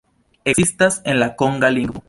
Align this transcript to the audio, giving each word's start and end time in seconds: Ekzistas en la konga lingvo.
Ekzistas 0.53 0.97
en 1.13 1.21
la 1.25 1.31
konga 1.43 1.75
lingvo. 1.79 1.99